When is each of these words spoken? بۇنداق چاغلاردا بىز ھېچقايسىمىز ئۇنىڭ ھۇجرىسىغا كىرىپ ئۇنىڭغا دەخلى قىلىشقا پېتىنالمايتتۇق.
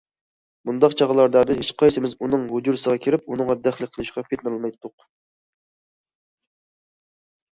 بۇنداق 0.67 0.93
چاغلاردا 0.99 1.41
بىز 1.49 1.59
ھېچقايسىمىز 1.63 2.15
ئۇنىڭ 2.27 2.47
ھۇجرىسىغا 2.53 3.01
كىرىپ 3.03 3.29
ئۇنىڭغا 3.35 3.57
دەخلى 3.67 3.89
قىلىشقا 3.95 4.23
پېتىنالمايتتۇق. 4.29 5.07